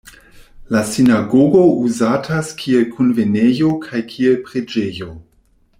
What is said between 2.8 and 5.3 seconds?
kunvenejo kaj kiel preĝejo.